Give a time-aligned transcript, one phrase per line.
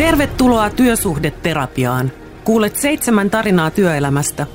[0.00, 2.12] Tervetuloa työsuhdeterapiaan.
[2.44, 4.46] Kuulet seitsemän tarinaa työelämästä.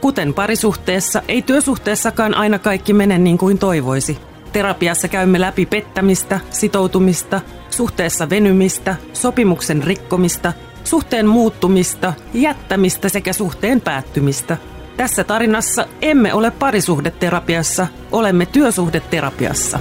[0.00, 4.18] Kuten parisuhteessa, ei työsuhteessakaan aina kaikki mene niin kuin toivoisi.
[4.52, 7.40] Terapiassa käymme läpi pettämistä, sitoutumista,
[7.70, 10.52] suhteessa venymistä, sopimuksen rikkomista,
[10.84, 14.56] suhteen muuttumista, jättämistä sekä suhteen päättymistä.
[14.96, 19.78] Tässä tarinassa emme ole parisuhdeterapiassa, olemme työsuhdeterapiassa.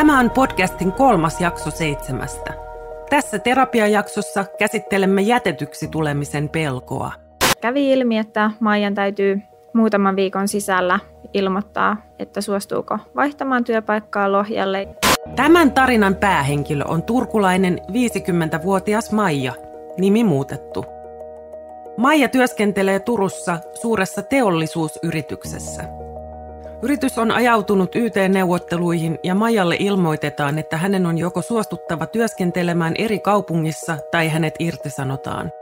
[0.00, 2.54] Tämä on podcastin kolmas jakso seitsemästä.
[3.10, 7.12] Tässä terapiajaksossa käsittelemme jätetyksi tulemisen pelkoa.
[7.60, 9.40] Kävi ilmi, että Maijan täytyy
[9.74, 11.00] muutaman viikon sisällä
[11.34, 14.88] ilmoittaa, että suostuuko vaihtamaan työpaikkaa Lohjalle.
[15.36, 19.52] Tämän tarinan päähenkilö on turkulainen 50-vuotias Maija,
[19.98, 20.84] nimi muutettu.
[21.96, 25.84] Maija työskentelee Turussa suuressa teollisuusyrityksessä–
[26.82, 33.98] Yritys on ajautunut YT-neuvotteluihin ja Majalle ilmoitetaan, että hänen on joko suostuttava työskentelemään eri kaupungissa
[34.10, 35.52] tai hänet irtisanotaan.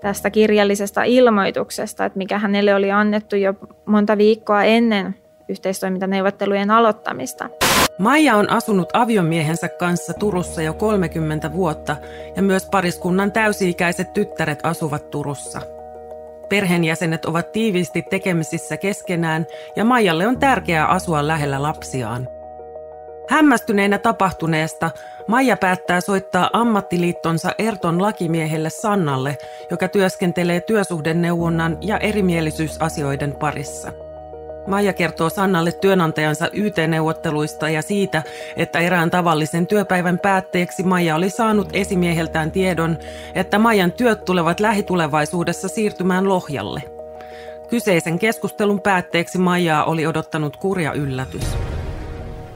[0.00, 3.54] Tästä kirjallisesta ilmoituksesta, että mikä hänelle oli annettu jo
[3.86, 5.14] monta viikkoa ennen
[5.48, 7.48] yhteistoimintaneuvottelujen aloittamista.
[7.98, 11.96] Maija on asunut aviomiehensä kanssa Turussa jo 30 vuotta
[12.36, 15.60] ja myös pariskunnan täysi-ikäiset tyttäret asuvat Turussa.
[16.52, 22.28] Perheenjäsenet ovat tiiviisti tekemisissä keskenään ja Maijalle on tärkeää asua lähellä lapsiaan.
[23.28, 24.90] Hämmästyneenä tapahtuneesta
[25.26, 29.38] Maija päättää soittaa ammattiliittonsa Erton lakimiehelle Sannalle,
[29.70, 33.92] joka työskentelee työsuhdeneuvonnan ja erimielisyysasioiden parissa.
[34.66, 38.22] Maija kertoo Sannalle työnantajansa YT-neuvotteluista ja siitä,
[38.56, 42.98] että erään tavallisen työpäivän päätteeksi Maija oli saanut esimieheltään tiedon,
[43.34, 46.82] että Maijan työt tulevat lähitulevaisuudessa siirtymään Lohjalle.
[47.70, 51.56] Kyseisen keskustelun päätteeksi Maijaa oli odottanut kurja yllätys.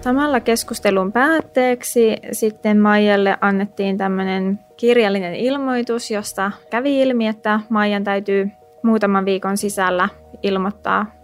[0.00, 8.50] Samalla keskustelun päätteeksi sitten Maijalle annettiin tämmöinen kirjallinen ilmoitus, josta kävi ilmi, että Maijan täytyy
[8.82, 10.08] muutaman viikon sisällä
[10.42, 11.15] ilmoittaa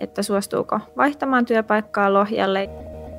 [0.00, 2.70] että suostuuko vaihtamaan työpaikkaa Lohjalle.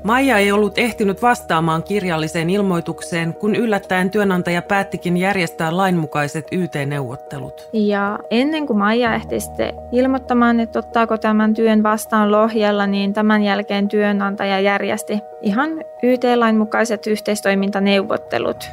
[0.03, 7.69] Maija ei ollut ehtinyt vastaamaan kirjalliseen ilmoitukseen, kun yllättäen työnantaja päättikin järjestää lainmukaiset YT-neuvottelut.
[7.73, 13.43] Ja ennen kuin Maija ehti sitten ilmoittamaan, että ottaako tämän työn vastaan Lohjalla, niin tämän
[13.43, 15.69] jälkeen työnantaja järjesti ihan
[16.03, 18.71] YT-lain mukaiset yhteistoimintaneuvottelut.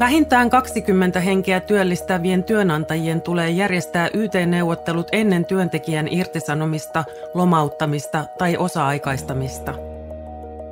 [0.00, 9.74] Vähintään 20 henkeä työllistävien työnantajien tulee järjestää YT-neuvottelut ennen työntekijän irtisanomista, lomauttamista tai osa-aikaistamista.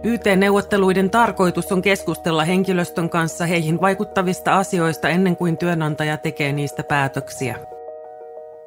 [0.05, 7.56] YT-neuvotteluiden tarkoitus on keskustella henkilöstön kanssa heihin vaikuttavista asioista ennen kuin työnantaja tekee niistä päätöksiä.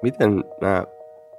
[0.02, 0.84] Miten nämä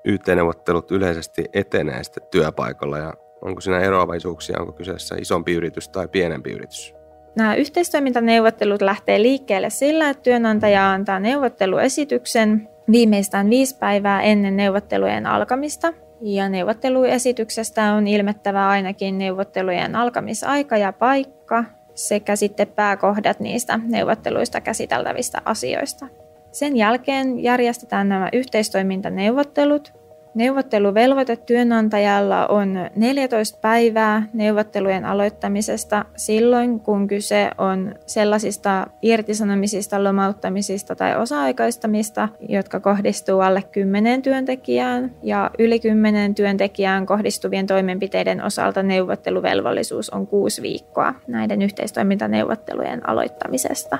[0.05, 7.02] YT-neuvottelut yleisesti etenee työpaikalla ja onko siinä eroavaisuuksia, onko kyseessä isompi yritys tai pienempi yritys?
[7.37, 15.93] Nämä yhteistoimintaneuvottelut lähtee liikkeelle sillä, että työnantaja antaa neuvotteluesityksen viimeistään viisi päivää ennen neuvottelujen alkamista.
[16.21, 25.43] Ja neuvotteluesityksestä on ilmettävä ainakin neuvottelujen alkamisaika ja paikka sekä sitten pääkohdat niistä neuvotteluista käsiteltävistä
[25.45, 26.07] asioista.
[26.53, 29.93] Sen jälkeen järjestetään nämä yhteistoimintaneuvottelut,
[30.35, 41.17] Neuvotteluvelvoite työnantajalla on 14 päivää neuvottelujen aloittamisesta silloin, kun kyse on sellaisista irtisanomisista, lomauttamisista tai
[41.17, 50.27] osa-aikaistamista, jotka kohdistuu alle 10 työntekijään ja yli 10 työntekijään kohdistuvien toimenpiteiden osalta neuvotteluvelvollisuus on
[50.27, 53.99] 6 viikkoa näiden yhteistoimintaneuvottelujen aloittamisesta.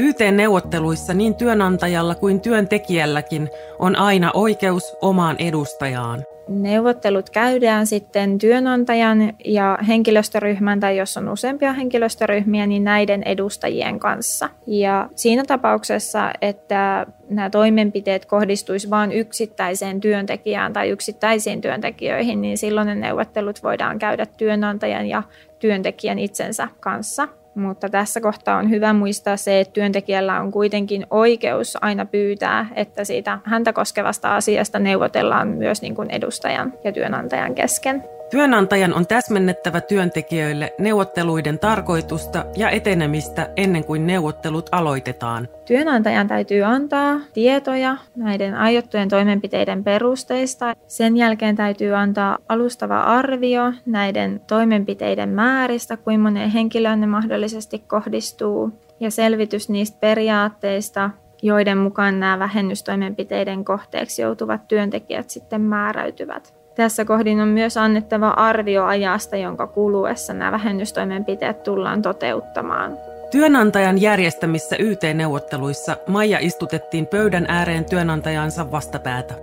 [0.00, 6.24] YT-neuvotteluissa niin työnantajalla kuin työntekijälläkin on aina oikeus omaan edustajaan.
[6.48, 14.48] Neuvottelut käydään sitten työnantajan ja henkilöstöryhmän tai jos on useampia henkilöstöryhmiä, niin näiden edustajien kanssa.
[14.66, 22.86] Ja siinä tapauksessa, että nämä toimenpiteet kohdistuisi vain yksittäiseen työntekijään tai yksittäisiin työntekijöihin, niin silloin
[22.86, 25.22] ne neuvottelut voidaan käydä työnantajan ja
[25.58, 27.28] työntekijän itsensä kanssa.
[27.54, 33.04] Mutta tässä kohtaa on hyvä muistaa se, että työntekijällä on kuitenkin oikeus aina pyytää, että
[33.04, 38.04] siitä häntä koskevasta asiasta neuvotellaan myös niin kuin edustajan ja työnantajan kesken.
[38.30, 45.48] Työnantajan on täsmennettävä työntekijöille neuvotteluiden tarkoitusta ja etenemistä ennen kuin neuvottelut aloitetaan.
[45.66, 50.74] Työnantajan täytyy antaa tietoja näiden aiottujen toimenpiteiden perusteista.
[50.86, 58.70] Sen jälkeen täytyy antaa alustava arvio näiden toimenpiteiden määristä, kuinka moneen henkilöön ne mahdollisesti kohdistuu,
[59.00, 61.10] ja selvitys niistä periaatteista,
[61.42, 66.59] joiden mukaan nämä vähennystoimenpiteiden kohteeksi joutuvat työntekijät sitten määräytyvät.
[66.80, 72.98] Tässä kohdin on myös annettava arvio ajasta, jonka kuluessa nämä vähennystoimenpiteet tullaan toteuttamaan.
[73.30, 79.34] Työnantajan järjestämissä YT-neuvotteluissa Maija istutettiin pöydän ääreen työnantajansa vastapäätä.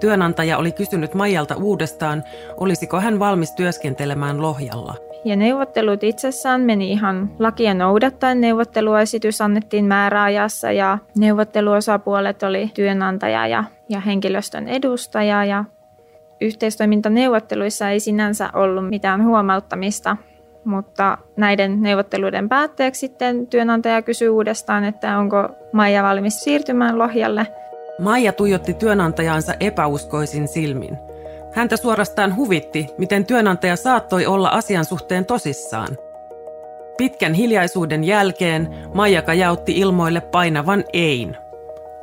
[0.00, 2.24] Työnantaja oli kysynyt Maijalta uudestaan,
[2.56, 4.94] olisiko hän valmis työskentelemään Lohjalla.
[5.24, 8.40] Ja neuvottelut itsessään meni ihan lakia noudattaen.
[8.40, 15.44] Neuvotteluesitys annettiin määräajassa ja neuvotteluosapuolet oli työnantaja ja, ja henkilöstön edustaja.
[15.44, 15.64] Ja
[16.40, 20.16] yhteistoimintaneuvotteluissa ei sinänsä ollut mitään huomauttamista,
[20.64, 27.46] mutta näiden neuvotteluiden päätteeksi sitten työnantaja kysyi uudestaan, että onko Maija valmis siirtymään Lohjalle.
[27.98, 30.96] Maija tuijotti työnantajansa epäuskoisin silmin.
[31.54, 35.88] Häntä suorastaan huvitti, miten työnantaja saattoi olla asian suhteen tosissaan.
[36.96, 41.36] Pitkän hiljaisuuden jälkeen Maija kajautti ilmoille painavan ein.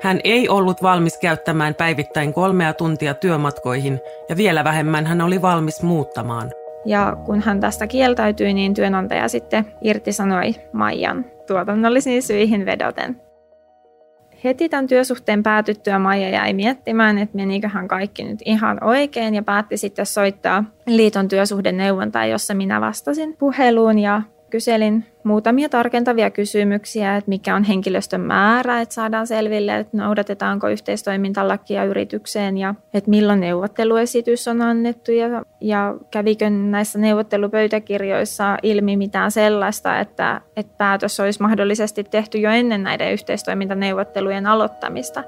[0.04, 5.84] Hän ei ollut valmis käyttämään päivittäin kolmea tuntia työmatkoihin ja vielä vähemmän hän oli valmis
[5.84, 6.52] muuttamaan.
[6.86, 13.22] Ja kun hän tästä kieltäytyi, niin työnantaja sitten irtisanoi Maijan tuotannollisiin syihin vedoten.
[14.44, 19.78] Heti tämän työsuhteen päätyttyä Maija jäi miettimään, että meniköhän kaikki nyt ihan oikein ja päätti
[19.78, 24.22] sitten soittaa liiton työsuhdeneuvontaan, jossa minä vastasin puheluun ja
[24.54, 31.84] kyselin muutamia tarkentavia kysymyksiä, että mikä on henkilöstön määrä, että saadaan selville, että noudatetaanko yhteistoimintalakia
[31.84, 35.28] yritykseen ja että milloin neuvotteluesitys on annettu ja,
[35.62, 42.84] ja kävikö näissä neuvottelupöytäkirjoissa ilmi mitään sellaista, että, että päätös olisi mahdollisesti tehty jo ennen
[42.84, 45.24] näiden yhteistoimintaneuvottelujen aloittamista.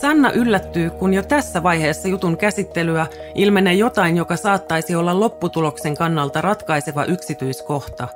[0.00, 6.40] Sanna yllättyy, kun jo tässä vaiheessa jutun käsittelyä ilmenee jotain, joka saattaisi olla lopputuloksen kannalta
[6.40, 8.08] ratkaiseva yksityiskohta.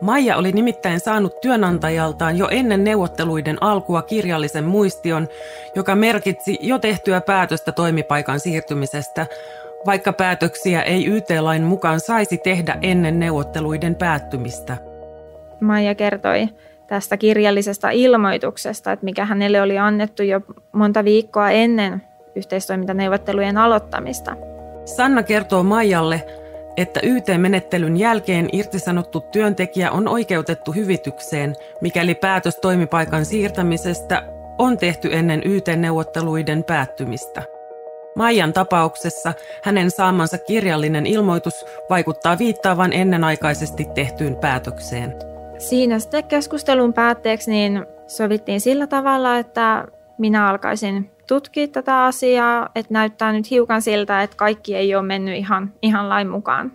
[0.00, 5.28] Maija oli nimittäin saanut työnantajaltaan jo ennen neuvotteluiden alkua kirjallisen muistion,
[5.74, 9.26] joka merkitsi jo tehtyä päätöstä toimipaikan siirtymisestä,
[9.86, 14.76] vaikka päätöksiä ei YT-lain mukaan saisi tehdä ennen neuvotteluiden päättymistä.
[15.60, 16.48] Maija kertoi,
[16.86, 20.40] tästä kirjallisesta ilmoituksesta, että mikä hänelle oli annettu jo
[20.72, 22.02] monta viikkoa ennen
[22.34, 24.36] yhteistoimintaneuvottelujen aloittamista.
[24.84, 26.24] Sanna kertoo Maijalle,
[26.76, 34.22] että YT-menettelyn jälkeen irtisanottu työntekijä on oikeutettu hyvitykseen, mikäli päätös toimipaikan siirtämisestä
[34.58, 37.42] on tehty ennen YT-neuvotteluiden päättymistä.
[38.16, 39.32] Maijan tapauksessa
[39.62, 45.31] hänen saamansa kirjallinen ilmoitus vaikuttaa viittaavan ennenaikaisesti tehtyyn päätökseen.
[45.62, 49.86] Siinä sitten keskustelun päätteeksi niin sovittiin sillä tavalla, että
[50.18, 55.36] minä alkaisin tutkia tätä asiaa, että näyttää nyt hiukan siltä, että kaikki ei ole mennyt
[55.36, 56.72] ihan, ihan lain mukaan.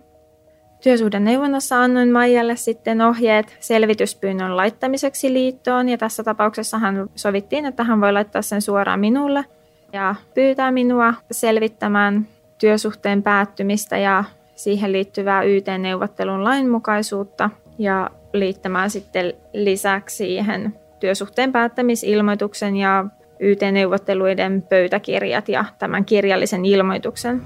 [0.82, 8.00] Työsuhdeneuvonnassa annoin Maijalle sitten ohjeet selvityspyynnön laittamiseksi liittoon ja tässä tapauksessa hän sovittiin, että hän
[8.00, 9.44] voi laittaa sen suoraan minulle
[9.92, 12.26] ja pyytää minua selvittämään
[12.58, 14.24] työsuhteen päättymistä ja
[14.54, 23.04] siihen liittyvää YT-neuvottelun lainmukaisuutta ja liittämään sitten lisäksi siihen työsuhteen päättämisilmoituksen ja
[23.40, 27.42] YT-neuvotteluiden pöytäkirjat ja tämän kirjallisen ilmoituksen.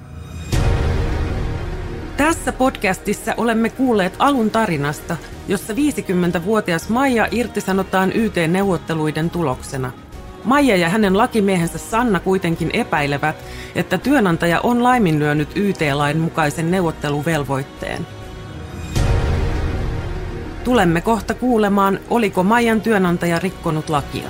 [2.17, 5.17] Tässä podcastissa olemme kuulleet alun tarinasta,
[5.49, 9.93] jossa 50-vuotias Maija irtisanotaan YT-neuvotteluiden tuloksena.
[10.45, 13.37] Maija ja hänen lakimiehensä Sanna kuitenkin epäilevät,
[13.75, 18.07] että työnantaja on laiminlyönyt YT-lain mukaisen neuvotteluvelvoitteen.
[20.65, 24.29] Tulemme kohta kuulemaan, oliko Maijan työnantaja rikkonut lakia.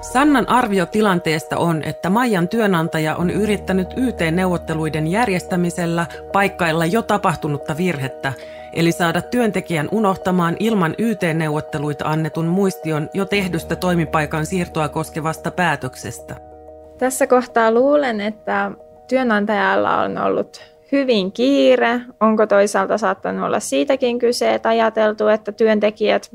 [0.00, 8.32] Sannan arvio tilanteesta on, että Maijan työnantaja on yrittänyt YT-neuvotteluiden järjestämisellä paikkailla jo tapahtunutta virhettä,
[8.72, 16.57] eli saada työntekijän unohtamaan ilman YT-neuvotteluita annetun muistion jo tehdystä toimipaikan siirtoa koskevasta päätöksestä.
[16.98, 18.70] Tässä kohtaa luulen, että
[19.08, 20.62] työnantajalla on ollut
[20.92, 22.00] hyvin kiire.
[22.20, 26.30] Onko toisaalta saattanut olla siitäkin kyse, että ajateltu, että työntekijät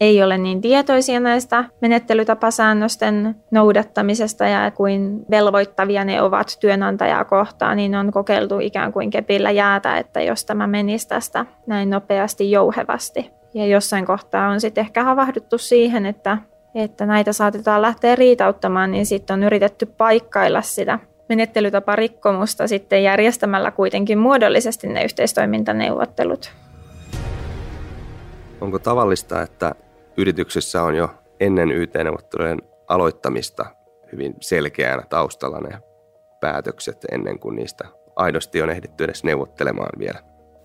[0.00, 7.94] ei ole niin tietoisia näistä menettelytapasäännösten noudattamisesta ja kuin velvoittavia ne ovat työnantajaa kohtaan, niin
[7.94, 13.30] on kokeiltu ikään kuin kepillä jäätä, että jos tämä menisi tästä näin nopeasti jouhevasti.
[13.54, 16.38] Ja jossain kohtaa on sitten ehkä havahduttu siihen, että
[16.74, 20.98] että näitä saatetaan lähteä riitauttamaan, niin sitten on yritetty paikkailla sitä
[21.28, 26.52] menettelytaparikkomusta sitten järjestämällä kuitenkin muodollisesti ne yhteistoimintaneuvottelut.
[28.60, 29.74] Onko tavallista, että
[30.16, 31.10] yrityksessä on jo
[31.40, 32.58] ennen YT-neuvottelujen
[32.88, 33.66] aloittamista
[34.12, 35.78] hyvin selkeänä taustalla ne
[36.40, 37.84] päätökset ennen kuin niistä
[38.16, 40.18] aidosti on ehditty edes neuvottelemaan vielä?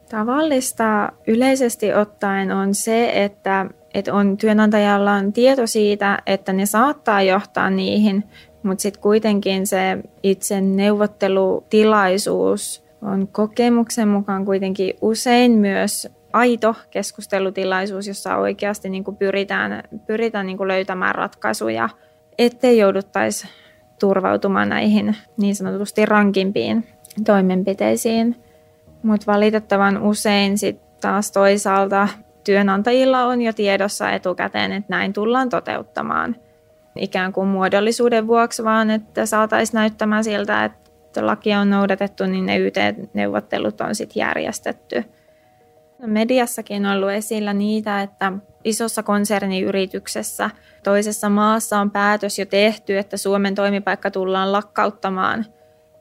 [0.10, 7.22] Tavallista yleisesti ottaen on se, että, että on työnantajalla on tieto siitä, että ne saattaa
[7.22, 8.24] johtaa niihin,
[8.64, 18.38] mutta sitten kuitenkin se itse neuvottelutilaisuus on kokemuksen mukaan kuitenkin usein myös aito keskustelutilaisuus, jossa
[18.38, 21.90] oikeasti niin kuin pyritään, pyritään niin kuin löytämään ratkaisuja,
[22.38, 23.48] ettei jouduttaisi
[24.00, 26.88] turvautumaan näihin niin sanotusti rankimpiin
[27.26, 28.36] toimenpiteisiin.
[29.04, 32.08] Mutta valitettavan usein sitten taas toisaalta
[32.44, 36.36] työnantajilla on jo tiedossa etukäteen, että näin tullaan toteuttamaan
[36.96, 42.58] ikään kuin muodollisuuden vuoksi, vaan että saataisiin näyttämään siltä, että lakia on noudatettu, niin ne
[42.58, 45.04] YT-neuvottelut on sitten järjestetty.
[46.06, 48.34] Mediassakin on ollut esillä niitä, että
[48.64, 50.50] isossa konserniyrityksessä
[50.84, 55.46] toisessa maassa on päätös jo tehty, että Suomen toimipaikka tullaan lakkauttamaan.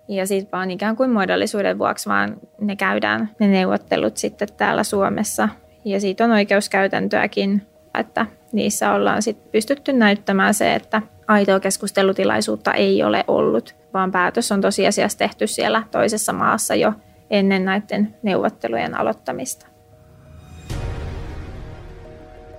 [0.09, 5.49] Ja sitten vaan ikään kuin muodollisuuden vuoksi vaan ne käydään ne neuvottelut sitten täällä Suomessa.
[5.85, 7.67] Ja siitä on oikeuskäytäntöäkin,
[7.99, 14.53] että niissä ollaan sitten pystytty näyttämään se, että aitoa keskustelutilaisuutta ei ole ollut, vaan päätös
[14.53, 16.93] on tosiasiassa tehty siellä toisessa maassa jo
[17.31, 19.67] ennen näiden neuvottelujen aloittamista.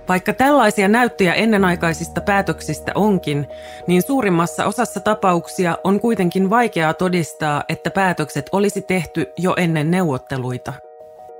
[0.08, 3.46] Vaikka tällaisia näyttöjä ennenaikaisista päätöksistä onkin,
[3.86, 10.72] niin suurimmassa osassa tapauksia on kuitenkin vaikeaa todistaa, että päätökset olisi tehty jo ennen neuvotteluita.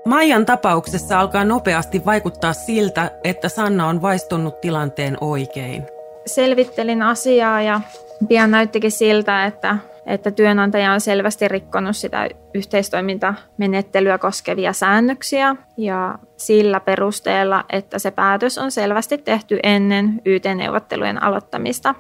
[0.06, 5.82] Maijan tapauksessa alkaa nopeasti vaikuttaa siltä, että Sanna on vaistunut tilanteen oikein.
[6.26, 7.80] Selvittelin asiaa ja
[8.28, 16.80] pian näyttikin siltä, että että työnantaja on selvästi rikkonut sitä yhteistoimintamenettelyä koskevia säännöksiä ja sillä
[16.80, 21.94] perusteella, että se päätös on selvästi tehty ennen YT-neuvottelujen aloittamista.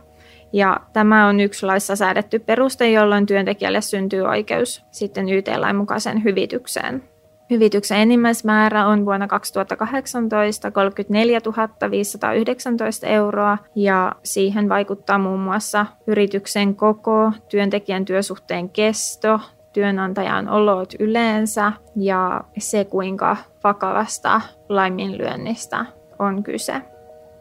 [0.52, 7.13] Ja tämä on yksi laissa säädetty peruste, jolloin työntekijälle syntyy oikeus sitten YT-lain mukaisen hyvitykseen.
[7.54, 11.40] Hyvityksen enimmäismäärä on vuonna 2018 34
[11.90, 19.40] 519 euroa ja siihen vaikuttaa muun muassa yrityksen koko, työntekijän työsuhteen kesto,
[19.72, 25.86] työnantajan olot yleensä ja se, kuinka vakavasta laiminlyönnistä
[26.18, 26.74] on kyse.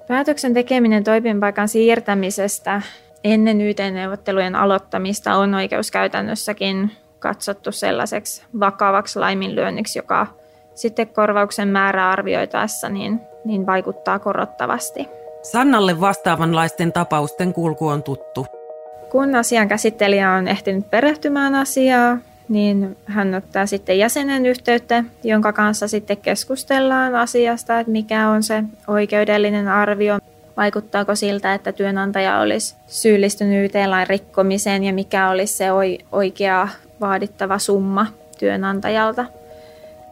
[0.08, 2.82] Päätöksen tekeminen toimipaikan siirtämisestä
[3.24, 6.92] ennen YT-neuvottelujen aloittamista on oikeuskäytännössäkin
[7.24, 10.28] katsottu sellaiseksi vakavaksi laiminlyönniksi, joka
[10.76, 15.08] sitten korvauksen määrää arvioitaessa niin, niin vaikuttaa korottavasti.
[15.42, 18.46] Sannalle vastaavanlaisten tapausten kulku on tuttu.
[19.12, 22.18] Kun asian käsittelijä on ehtinyt perehtymään asiaa,
[22.50, 28.64] niin hän ottaa sitten jäsenen yhteyttä, jonka kanssa sitten keskustellaan asiasta, että mikä on se
[28.88, 30.20] oikeudellinen arvio,
[30.58, 35.68] vaikuttaako siltä, että työnantaja olisi syyllistynyt YT-lain rikkomiseen ja mikä olisi se
[36.12, 36.68] oikea
[37.02, 38.08] vaadittava summa
[38.40, 39.26] työnantajalta.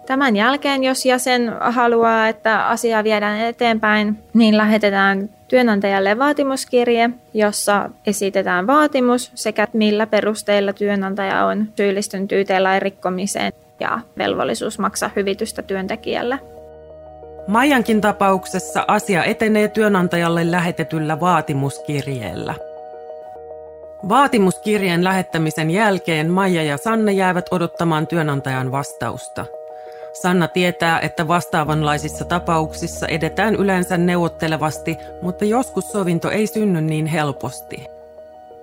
[0.05, 8.67] Tämän jälkeen, jos jäsen haluaa, että asia viedään eteenpäin, niin lähetetään työnantajalle vaatimuskirje, jossa esitetään
[8.67, 16.39] vaatimus sekä millä perusteilla työnantaja on syyllistynyt YT-lain rikkomiseen ja velvollisuus maksaa hyvitystä työntekijälle.
[17.47, 22.70] Maijankin tapauksessa asia etenee työnantajalle lähetetyllä vaatimuskirjeellä.
[24.09, 29.45] Vaatimuskirjeen lähettämisen jälkeen Maija ja Sanna jäävät odottamaan työnantajan vastausta.
[30.21, 38.00] Sanna tietää, että vastaavanlaisissa tapauksissa edetään yleensä neuvottelevasti, mutta joskus sovinto ei synny niin helposti.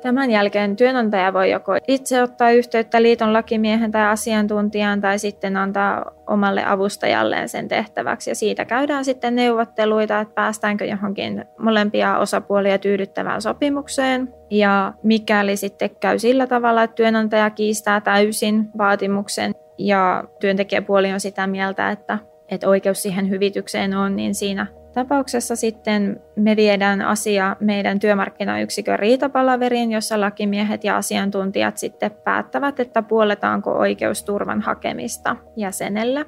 [0.02, 6.11] Tämän jälkeen työnantaja voi joko itse ottaa yhteyttä liiton lakimiehen tai asiantuntijan tai sitten antaa
[6.26, 8.31] omalle avustajalleen sen tehtäväksi.
[8.31, 14.35] Ja siitä käydään sitten neuvotteluita, että päästäänkö johonkin molempia osapuolia tyydyttävään sopimukseen.
[14.50, 21.47] Ja mikäli sitten käy sillä tavalla, että työnantaja kiistää täysin vaatimuksen ja työntekijäpuoli on sitä
[21.47, 24.67] mieltä, että, että oikeus siihen hyvitykseen on, niin siinä
[24.99, 33.02] tapauksessa sitten me viedään asia meidän työmarkkinayksikön riitapalaveriin, jossa lakimiehet ja asiantuntijat sitten päättävät, että
[33.02, 36.26] puoletaanko oikeusturvan hakemista jäsenelle.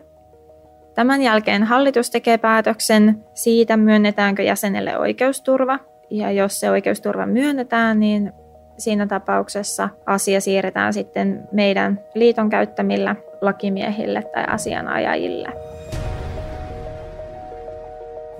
[0.94, 5.78] Tämän jälkeen hallitus tekee päätöksen siitä, myönnetäänkö jäsenelle oikeusturva.
[6.10, 8.32] Ja jos se oikeusturva myönnetään, niin
[8.78, 15.69] siinä tapauksessa asia siirretään sitten meidän liiton käyttämillä lakimiehille tai asianajajille.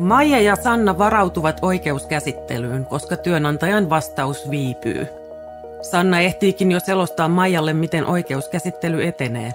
[0.01, 5.07] Maija ja Sanna varautuvat oikeuskäsittelyyn, koska työnantajan vastaus viipyy.
[5.83, 9.53] Sanna ehtiikin jo selostaa Maijalle, miten oikeuskäsittely etenee.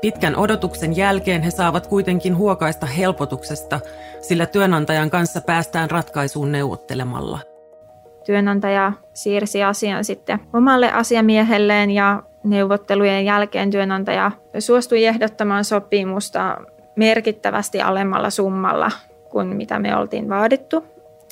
[0.00, 3.80] Pitkän odotuksen jälkeen he saavat kuitenkin huokaista helpotuksesta,
[4.20, 7.38] sillä työnantajan kanssa päästään ratkaisuun neuvottelemalla.
[8.26, 16.58] Työnantaja siirsi asian sitten omalle asiamiehelleen ja neuvottelujen jälkeen työnantaja suostui ehdottamaan sopimusta
[16.96, 18.90] merkittävästi alemmalla summalla
[19.32, 20.84] kuin mitä me oltiin vaadittu.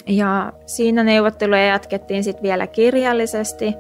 [0.07, 3.75] Ja siinä neuvotteluja jatkettiin sitten vielä kirjallisesti.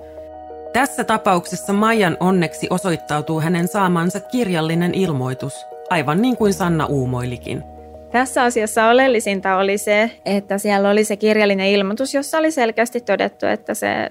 [0.72, 7.62] Tässä tapauksessa Maijan onneksi osoittautuu hänen saamansa kirjallinen ilmoitus, aivan niin kuin Sanna uumoilikin.
[8.10, 13.46] Tässä asiassa oleellisinta oli se, että siellä oli se kirjallinen ilmoitus, jossa oli selkeästi todettu,
[13.46, 14.08] että se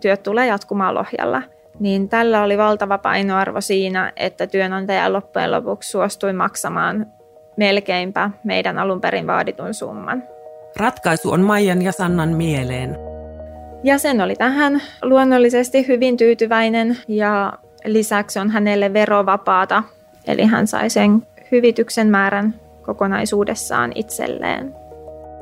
[0.00, 1.42] työt tulee jatkumaan Lohjalla.
[1.80, 7.06] Niin tällä oli valtava painoarvo siinä, että työnantaja loppujen lopuksi suostui maksamaan
[7.56, 10.22] melkeinpä meidän alun perin vaaditun summan.
[10.76, 12.96] Ratkaisu on Maijan ja Sannan mieleen.
[13.84, 17.52] Jäsen oli tähän luonnollisesti hyvin tyytyväinen ja
[17.84, 19.82] lisäksi on hänelle verovapaata,
[20.26, 24.74] eli hän sai sen hyvityksen määrän kokonaisuudessaan itselleen.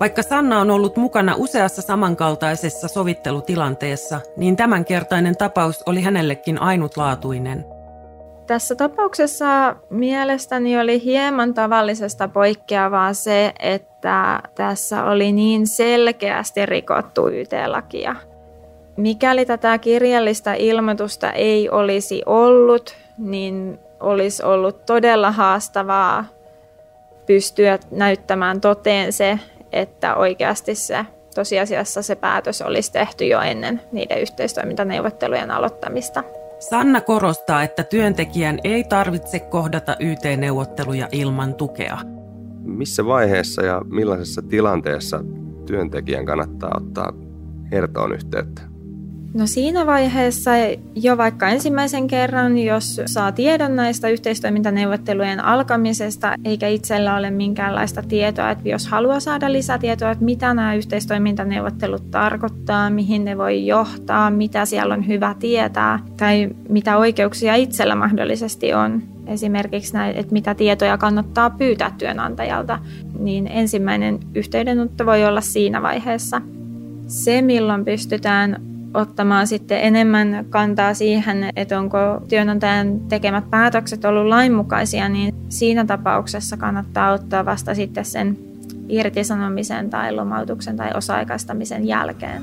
[0.01, 7.65] Vaikka Sanna on ollut mukana useassa samankaltaisessa sovittelutilanteessa, niin tämänkertainen tapaus oli hänellekin ainutlaatuinen.
[8.47, 18.17] Tässä tapauksessa mielestäni oli hieman tavallisesta poikkeavaa se, että tässä oli niin selkeästi rikottu YT-lakia.
[18.97, 26.25] Mikäli tätä kirjallista ilmoitusta ei olisi ollut, niin olisi ollut todella haastavaa
[27.27, 29.39] pystyä näyttämään toteen se,
[29.73, 36.25] että oikeasti se tosiasiassa se päätös olisi tehty jo ennen niiden yhteistoimintaneuvottelujen aloittamista.
[36.71, 41.99] Sanna korostaa, että työntekijän ei tarvitse kohdata YT-neuvotteluja ilman tukea.
[42.63, 45.25] Missä vaiheessa ja millaisessa tilanteessa
[45.67, 47.13] työntekijän kannattaa ottaa
[47.73, 48.63] Hertoon yhteyttä?
[49.35, 50.51] No siinä vaiheessa
[50.95, 58.51] jo vaikka ensimmäisen kerran, jos saa tiedon näistä yhteistoimintaneuvottelujen alkamisesta, eikä itsellä ole minkäänlaista tietoa,
[58.51, 64.65] että jos haluaa saada lisätietoa, että mitä nämä yhteistoimintaneuvottelut tarkoittaa, mihin ne voi johtaa, mitä
[64.65, 70.99] siellä on hyvä tietää tai mitä oikeuksia itsellä mahdollisesti on, esimerkiksi näin, että mitä tietoja
[70.99, 72.79] kannattaa pyytää työnantajalta,
[73.19, 76.43] niin ensimmäinen yhteydenotto voi olla siinä vaiheessa.
[77.07, 85.09] Se, milloin pystytään ottamaan sitten enemmän kantaa siihen, että onko työnantajan tekemät päätökset ollut lainmukaisia,
[85.09, 88.39] niin siinä tapauksessa kannattaa ottaa vasta sitten sen
[88.89, 92.43] irtisanomisen tai lomautuksen tai osa-aikaistamisen jälkeen.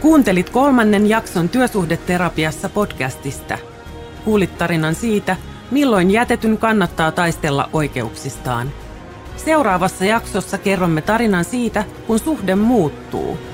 [0.00, 3.58] Kuuntelit kolmannen jakson Työsuhdeterapiassa podcastista.
[4.24, 5.36] Kuulit tarinan siitä,
[5.70, 8.70] milloin jätetyn kannattaa taistella oikeuksistaan.
[9.36, 13.38] Seuraavassa jaksossa kerromme tarinan siitä, kun suhde muuttuu–